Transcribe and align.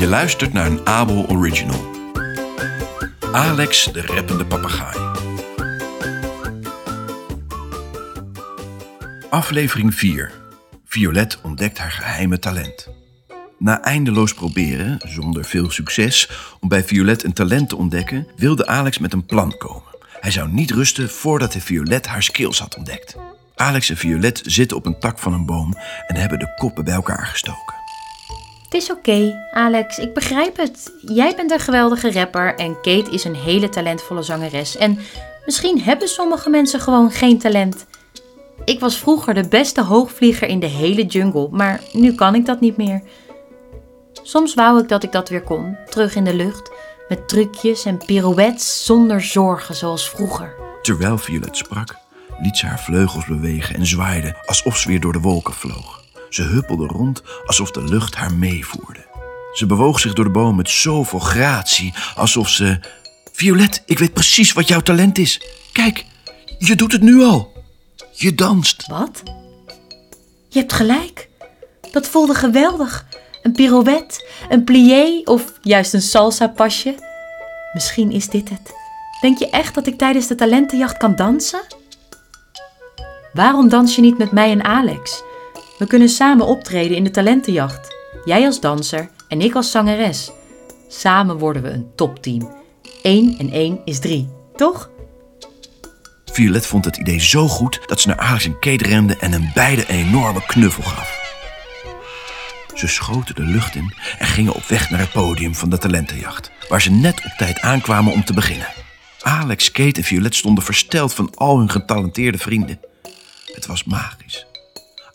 Je 0.00 0.06
luistert 0.06 0.52
naar 0.52 0.66
een 0.66 0.86
Abel 0.86 1.28
Original. 1.28 1.90
Alex 3.32 3.84
de 3.92 4.06
rappende 4.06 4.46
papegaai. 4.46 4.98
Aflevering 9.30 9.94
4. 9.94 10.32
Violet 10.84 11.40
ontdekt 11.42 11.78
haar 11.78 11.90
geheime 11.90 12.38
talent. 12.38 12.88
Na 13.58 13.82
eindeloos 13.82 14.34
proberen, 14.34 14.98
zonder 15.06 15.44
veel 15.44 15.70
succes, 15.70 16.30
om 16.60 16.68
bij 16.68 16.84
Violet 16.84 17.24
een 17.24 17.32
talent 17.32 17.68
te 17.68 17.76
ontdekken, 17.76 18.26
wilde 18.36 18.66
Alex 18.66 18.98
met 18.98 19.12
een 19.12 19.26
plan 19.26 19.56
komen. 19.58 19.96
Hij 20.20 20.30
zou 20.30 20.48
niet 20.48 20.70
rusten 20.70 21.10
voordat 21.10 21.52
hij 21.52 21.62
Violet 21.62 22.06
haar 22.06 22.22
skills 22.22 22.58
had 22.58 22.76
ontdekt. 22.76 23.16
Alex 23.56 23.90
en 23.90 23.96
Violet 23.96 24.42
zitten 24.44 24.76
op 24.76 24.86
een 24.86 24.98
tak 24.98 25.18
van 25.18 25.32
een 25.32 25.46
boom 25.46 25.74
en 26.06 26.16
hebben 26.16 26.38
de 26.38 26.54
koppen 26.56 26.84
bij 26.84 26.94
elkaar 26.94 27.26
gestoken. 27.26 27.79
Het 28.70 28.82
is 28.82 28.90
oké, 28.90 29.48
Alex, 29.52 29.98
ik 29.98 30.14
begrijp 30.14 30.56
het. 30.56 30.92
Jij 31.00 31.34
bent 31.36 31.50
een 31.50 31.60
geweldige 31.60 32.12
rapper 32.12 32.54
en 32.54 32.74
Kate 32.74 33.10
is 33.10 33.24
een 33.24 33.34
hele 33.34 33.68
talentvolle 33.68 34.22
zangeres. 34.22 34.76
En 34.76 34.98
misschien 35.44 35.82
hebben 35.82 36.08
sommige 36.08 36.50
mensen 36.50 36.80
gewoon 36.80 37.10
geen 37.10 37.38
talent. 37.38 37.86
Ik 38.64 38.80
was 38.80 38.98
vroeger 38.98 39.34
de 39.34 39.48
beste 39.48 39.82
hoogvlieger 39.82 40.48
in 40.48 40.60
de 40.60 40.66
hele 40.66 41.06
jungle, 41.06 41.48
maar 41.50 41.80
nu 41.92 42.14
kan 42.14 42.34
ik 42.34 42.46
dat 42.46 42.60
niet 42.60 42.76
meer. 42.76 43.02
Soms 44.22 44.54
wou 44.54 44.80
ik 44.82 44.88
dat 44.88 45.02
ik 45.02 45.12
dat 45.12 45.28
weer 45.28 45.42
kon, 45.42 45.76
terug 45.88 46.14
in 46.14 46.24
de 46.24 46.34
lucht, 46.34 46.70
met 47.08 47.28
trucjes 47.28 47.84
en 47.84 47.98
pirouettes 48.06 48.84
zonder 48.84 49.22
zorgen 49.22 49.74
zoals 49.74 50.10
vroeger. 50.10 50.54
Terwijl 50.82 51.18
Violet 51.18 51.56
sprak, 51.56 51.96
liet 52.42 52.56
ze 52.56 52.66
haar 52.66 52.80
vleugels 52.80 53.26
bewegen 53.26 53.74
en 53.74 53.86
zwaaide 53.86 54.36
alsof 54.46 54.76
ze 54.76 54.88
weer 54.88 55.00
door 55.00 55.12
de 55.12 55.20
wolken 55.20 55.54
vloog. 55.54 55.99
Ze 56.30 56.42
huppelde 56.42 56.86
rond 56.86 57.22
alsof 57.46 57.70
de 57.70 57.84
lucht 57.84 58.14
haar 58.14 58.32
meevoerde. 58.32 59.08
Ze 59.52 59.66
bewoog 59.66 60.00
zich 60.00 60.12
door 60.12 60.24
de 60.24 60.30
boom 60.30 60.56
met 60.56 60.70
zoveel 60.70 61.18
gratie, 61.18 61.94
alsof 62.14 62.48
ze... 62.48 62.80
Violet, 63.32 63.82
ik 63.86 63.98
weet 63.98 64.12
precies 64.12 64.52
wat 64.52 64.68
jouw 64.68 64.80
talent 64.80 65.18
is. 65.18 65.40
Kijk, 65.72 66.04
je 66.58 66.74
doet 66.74 66.92
het 66.92 67.02
nu 67.02 67.22
al. 67.22 67.52
Je 68.12 68.34
danst. 68.34 68.86
Wat? 68.86 69.22
Je 70.48 70.58
hebt 70.58 70.72
gelijk. 70.72 71.28
Dat 71.92 72.08
voelde 72.08 72.34
geweldig. 72.34 73.06
Een 73.42 73.52
pirouette, 73.52 74.26
een 74.48 74.64
plié 74.64 75.20
of 75.24 75.52
juist 75.62 75.94
een 75.94 76.02
salsa-pasje. 76.02 76.94
Misschien 77.72 78.10
is 78.10 78.28
dit 78.28 78.48
het. 78.48 78.72
Denk 79.20 79.38
je 79.38 79.50
echt 79.50 79.74
dat 79.74 79.86
ik 79.86 79.98
tijdens 79.98 80.26
de 80.26 80.34
talentenjacht 80.34 80.96
kan 80.96 81.16
dansen? 81.16 81.60
Waarom 83.32 83.68
dans 83.68 83.94
je 83.94 84.00
niet 84.00 84.18
met 84.18 84.32
mij 84.32 84.50
en 84.50 84.64
Alex? 84.64 85.22
We 85.80 85.86
kunnen 85.86 86.08
samen 86.08 86.46
optreden 86.46 86.96
in 86.96 87.04
de 87.04 87.10
talentenjacht. 87.10 87.94
Jij 88.24 88.46
als 88.46 88.60
danser 88.60 89.10
en 89.28 89.40
ik 89.40 89.54
als 89.54 89.70
zangeres. 89.70 90.30
Samen 90.88 91.38
worden 91.38 91.62
we 91.62 91.70
een 91.70 91.90
topteam. 91.96 92.52
1 93.02 93.38
en 93.38 93.50
1 93.50 93.80
is 93.84 93.98
3, 93.98 94.28
toch? 94.56 94.90
Violet 96.24 96.66
vond 96.66 96.84
het 96.84 96.96
idee 96.96 97.20
zo 97.20 97.48
goed 97.48 97.80
dat 97.86 98.00
ze 98.00 98.08
naar 98.08 98.18
Alex 98.18 98.44
en 98.44 98.58
Kate 98.58 98.84
rende 98.84 99.16
en 99.16 99.32
hen 99.32 99.50
beide 99.54 99.84
een 99.88 100.06
enorme 100.06 100.42
knuffel 100.46 100.82
gaf. 100.82 101.18
Ze 102.74 102.86
schoten 102.86 103.34
de 103.34 103.44
lucht 103.44 103.74
in 103.74 103.94
en 104.18 104.26
gingen 104.26 104.54
op 104.54 104.64
weg 104.64 104.90
naar 104.90 105.00
het 105.00 105.12
podium 105.12 105.54
van 105.54 105.70
de 105.70 105.78
talentenjacht, 105.78 106.50
waar 106.68 106.82
ze 106.82 106.90
net 106.90 107.24
op 107.24 107.32
tijd 107.36 107.60
aankwamen 107.60 108.12
om 108.12 108.24
te 108.24 108.32
beginnen. 108.32 108.68
Alex, 109.20 109.70
Kate 109.70 110.00
en 110.00 110.04
Violet 110.04 110.34
stonden 110.34 110.64
versteld 110.64 111.14
van 111.14 111.34
al 111.34 111.58
hun 111.58 111.70
getalenteerde 111.70 112.38
vrienden. 112.38 112.80
Het 113.54 113.66
was 113.66 113.84
magisch. 113.84 114.48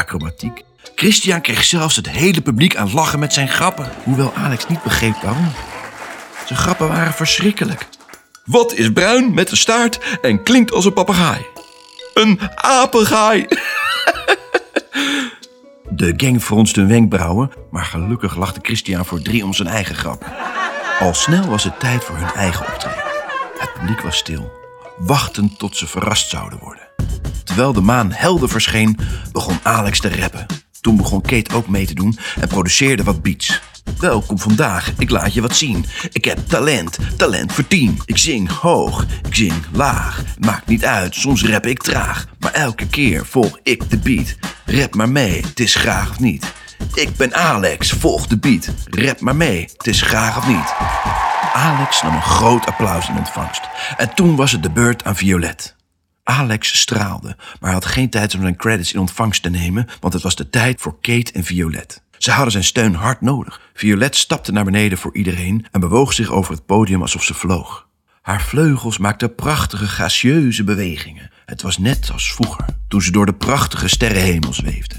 Acrobatiek. 0.00 0.62
Christian 0.94 1.40
kreeg 1.40 1.64
zelfs 1.64 1.96
het 1.96 2.08
hele 2.08 2.40
publiek 2.40 2.76
aan 2.76 2.84
het 2.84 2.92
lachen 2.92 3.18
met 3.18 3.32
zijn 3.32 3.48
grappen, 3.48 3.90
hoewel 4.04 4.32
Alex 4.34 4.66
niet 4.66 4.82
begreep 4.82 5.14
waarom. 5.22 5.52
Zijn 6.46 6.58
grappen 6.58 6.88
waren 6.88 7.12
verschrikkelijk. 7.12 7.88
Wat 8.44 8.72
is 8.72 8.92
bruin 8.92 9.34
met 9.34 9.50
een 9.50 9.56
staart 9.56 10.18
en 10.22 10.42
klinkt 10.42 10.72
als 10.72 10.84
een 10.84 10.92
papegaai? 10.92 11.46
Een 12.14 12.40
apegaai! 12.54 13.46
De 15.90 16.14
gang 16.16 16.42
fronste 16.42 16.80
hun 16.80 16.88
wenkbrauwen, 16.88 17.50
maar 17.70 17.84
gelukkig 17.84 18.36
lachte 18.36 18.60
Christian 18.62 19.04
voor 19.04 19.22
drie 19.22 19.44
om 19.44 19.54
zijn 19.54 19.68
eigen 19.68 19.94
grap. 19.94 20.26
Al 21.00 21.14
snel 21.14 21.46
was 21.46 21.64
het 21.64 21.80
tijd 21.80 22.04
voor 22.04 22.16
hun 22.16 22.32
eigen 22.34 22.66
optreden. 22.66 23.04
Het 23.58 23.72
publiek 23.72 24.00
was 24.00 24.16
stil, 24.16 24.52
wachtend 24.98 25.58
tot 25.58 25.76
ze 25.76 25.86
verrast 25.86 26.28
zouden 26.28 26.58
worden. 26.58 26.89
Terwijl 27.50 27.72
de 27.72 27.80
maan 27.80 28.12
helder 28.12 28.48
verscheen, 28.48 28.98
begon 29.32 29.58
Alex 29.62 30.00
te 30.00 30.20
rappen. 30.20 30.46
Toen 30.80 30.96
begon 30.96 31.20
Kate 31.20 31.54
ook 31.54 31.68
mee 31.68 31.86
te 31.86 31.94
doen 31.94 32.18
en 32.40 32.48
produceerde 32.48 33.02
wat 33.02 33.22
beats. 33.22 33.60
Welkom 33.98 34.38
vandaag, 34.38 34.92
ik 34.98 35.10
laat 35.10 35.34
je 35.34 35.40
wat 35.40 35.56
zien. 35.56 35.84
Ik 36.12 36.24
heb 36.24 36.38
talent, 36.48 36.98
talent 37.16 37.52
voor 37.52 37.66
tien. 37.66 38.00
Ik 38.04 38.18
zing 38.18 38.50
hoog, 38.50 39.06
ik 39.28 39.34
zing 39.34 39.52
laag. 39.72 40.22
Maakt 40.38 40.66
niet 40.66 40.84
uit, 40.84 41.14
soms 41.14 41.44
rap 41.44 41.66
ik 41.66 41.82
traag. 41.82 42.26
Maar 42.38 42.52
elke 42.52 42.86
keer 42.86 43.26
volg 43.26 43.58
ik 43.62 43.90
de 43.90 43.98
beat. 43.98 44.36
Rap 44.64 44.94
maar 44.94 45.10
mee, 45.10 45.40
het 45.40 45.60
is 45.60 45.74
graag 45.74 46.10
of 46.10 46.20
niet. 46.20 46.52
Ik 46.94 47.16
ben 47.16 47.34
Alex, 47.34 47.90
volg 47.90 48.26
de 48.26 48.38
beat. 48.38 48.72
Rap 48.84 49.20
maar 49.20 49.36
mee, 49.36 49.68
het 49.76 49.86
is 49.86 50.02
graag 50.02 50.36
of 50.36 50.48
niet. 50.48 50.74
Alex 51.52 52.02
nam 52.02 52.14
een 52.14 52.22
groot 52.22 52.66
applaus 52.66 53.08
in 53.08 53.18
ontvangst. 53.18 53.62
En 53.96 54.14
toen 54.14 54.36
was 54.36 54.52
het 54.52 54.62
de 54.62 54.70
beurt 54.70 55.04
aan 55.04 55.16
Violet. 55.16 55.78
Alex 56.30 56.78
straalde, 56.78 57.36
maar 57.60 57.72
had 57.72 57.84
geen 57.84 58.10
tijd 58.10 58.34
om 58.34 58.40
zijn 58.40 58.56
credits 58.56 58.92
in 58.92 59.00
ontvangst 59.00 59.42
te 59.42 59.50
nemen, 59.50 59.86
want 60.00 60.12
het 60.12 60.22
was 60.22 60.36
de 60.36 60.50
tijd 60.50 60.80
voor 60.80 61.00
Kate 61.00 61.32
en 61.32 61.44
Violet. 61.44 62.02
Ze 62.18 62.30
hadden 62.30 62.52
zijn 62.52 62.64
steun 62.64 62.94
hard 62.94 63.20
nodig. 63.20 63.60
Violet 63.74 64.16
stapte 64.16 64.52
naar 64.52 64.64
beneden 64.64 64.98
voor 64.98 65.16
iedereen 65.16 65.66
en 65.70 65.80
bewoog 65.80 66.12
zich 66.12 66.30
over 66.30 66.54
het 66.54 66.66
podium 66.66 67.00
alsof 67.00 67.24
ze 67.24 67.34
vloog. 67.34 67.88
Haar 68.22 68.42
vleugels 68.42 68.98
maakten 68.98 69.34
prachtige, 69.34 69.88
gracieuze 69.88 70.64
bewegingen. 70.64 71.30
Het 71.46 71.62
was 71.62 71.78
net 71.78 72.10
als 72.12 72.32
vroeger, 72.32 72.64
toen 72.88 73.02
ze 73.02 73.12
door 73.12 73.26
de 73.26 73.34
prachtige 73.34 73.88
sterrenhemel 73.88 74.52
zweefde. 74.52 74.94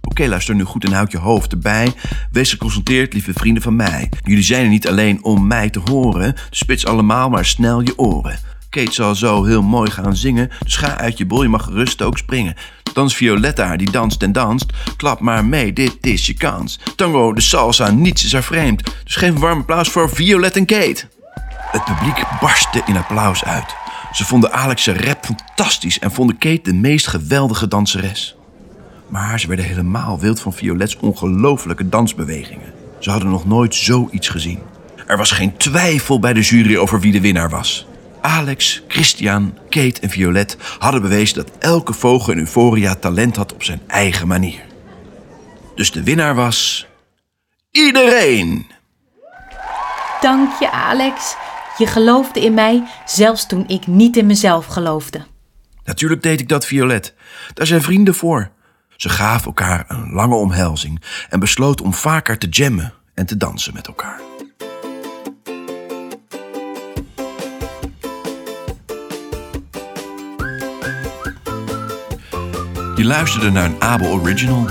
Oké, 0.00 0.26
luister 0.26 0.54
nu 0.54 0.64
goed 0.64 0.84
en 0.84 0.92
houd 0.92 1.12
je 1.12 1.18
hoofd 1.18 1.52
erbij. 1.52 1.92
Wees 2.30 2.50
geconcentreerd, 2.50 3.12
lieve 3.12 3.32
vrienden 3.32 3.62
van 3.62 3.76
mij. 3.76 4.08
Jullie 4.22 4.44
zijn 4.44 4.64
er 4.64 4.70
niet 4.70 4.88
alleen 4.88 5.24
om 5.24 5.46
mij 5.46 5.70
te 5.70 5.80
horen, 5.84 6.34
spits 6.50 6.86
allemaal 6.86 7.30
maar 7.30 7.44
snel 7.44 7.80
je 7.80 7.98
oren. 7.98 8.38
Kate 8.74 8.92
zal 8.92 9.14
zo 9.14 9.44
heel 9.44 9.62
mooi 9.62 9.90
gaan 9.90 10.16
zingen, 10.16 10.50
dus 10.62 10.76
ga 10.76 10.98
uit 10.98 11.18
je 11.18 11.26
bol, 11.26 11.42
je 11.42 11.48
mag 11.48 11.64
gerust 11.64 12.02
ook 12.02 12.18
springen. 12.18 12.54
Dans 12.92 13.16
Violetta, 13.16 13.76
die 13.76 13.90
danst 13.90 14.22
en 14.22 14.32
danst. 14.32 14.72
Klap 14.96 15.20
maar 15.20 15.44
mee, 15.44 15.72
dit 15.72 15.96
is 16.00 16.26
je 16.26 16.34
kans. 16.34 16.80
Tango, 16.96 17.32
de 17.32 17.40
salsa, 17.40 17.90
niets 17.90 18.24
is 18.24 18.32
haar 18.32 18.42
vreemd. 18.42 18.82
Dus 19.04 19.16
geef 19.16 19.34
een 19.34 19.40
warm 19.40 19.58
applaus 19.58 19.88
voor 19.88 20.10
Violet 20.10 20.56
en 20.56 20.66
Kate. 20.66 21.04
Het 21.70 21.84
publiek 21.84 22.24
barstte 22.40 22.82
in 22.86 22.96
applaus 22.96 23.44
uit. 23.44 23.74
Ze 24.12 24.24
vonden 24.24 24.52
Alex' 24.52 24.86
rap 24.86 25.24
fantastisch 25.24 25.98
en 25.98 26.12
vonden 26.12 26.38
Kate 26.38 26.62
de 26.62 26.74
meest 26.74 27.06
geweldige 27.06 27.68
danseres. 27.68 28.36
Maar 29.08 29.40
ze 29.40 29.46
werden 29.46 29.64
helemaal 29.64 30.20
wild 30.20 30.40
van 30.40 30.52
Violets 30.52 30.96
ongelofelijke 30.96 31.88
dansbewegingen. 31.88 32.72
Ze 32.98 33.10
hadden 33.10 33.30
nog 33.30 33.46
nooit 33.46 33.74
zoiets 33.74 34.28
gezien. 34.28 34.58
Er 35.06 35.16
was 35.16 35.30
geen 35.30 35.56
twijfel 35.56 36.18
bij 36.18 36.32
de 36.32 36.40
jury 36.40 36.76
over 36.76 37.00
wie 37.00 37.12
de 37.12 37.20
winnaar 37.20 37.50
was. 37.50 37.86
Alex, 38.24 38.82
Christian, 38.88 39.58
Kate 39.68 40.00
en 40.00 40.10
Violet 40.10 40.56
hadden 40.78 41.02
bewezen 41.02 41.36
dat 41.36 41.50
elke 41.58 41.92
vogel 41.92 42.32
in 42.32 42.38
Euphoria 42.38 42.94
talent 42.94 43.36
had 43.36 43.52
op 43.52 43.62
zijn 43.62 43.80
eigen 43.86 44.28
manier. 44.28 44.64
Dus 45.74 45.92
de 45.92 46.02
winnaar 46.02 46.34
was. 46.34 46.86
Iedereen! 47.70 48.66
Dank 50.20 50.58
je, 50.60 50.70
Alex. 50.70 51.36
Je 51.78 51.86
geloofde 51.86 52.40
in 52.40 52.54
mij, 52.54 52.82
zelfs 53.04 53.46
toen 53.46 53.64
ik 53.66 53.86
niet 53.86 54.16
in 54.16 54.26
mezelf 54.26 54.66
geloofde. 54.66 55.26
Natuurlijk 55.84 56.22
deed 56.22 56.40
ik 56.40 56.48
dat, 56.48 56.66
Violet. 56.66 57.14
Daar 57.54 57.66
zijn 57.66 57.82
vrienden 57.82 58.14
voor. 58.14 58.50
Ze 58.96 59.08
gaven 59.08 59.46
elkaar 59.46 59.84
een 59.88 60.12
lange 60.12 60.34
omhelzing 60.34 61.02
en 61.28 61.40
besloten 61.40 61.84
om 61.84 61.94
vaker 61.94 62.38
te 62.38 62.48
jammen 62.48 62.94
en 63.14 63.26
te 63.26 63.36
dansen 63.36 63.74
met 63.74 63.86
elkaar. 63.86 64.20
Je 72.96 73.04
luisterde 73.04 73.50
naar 73.50 73.64
een 73.64 73.80
Abel 73.80 74.10
Original 74.10 74.66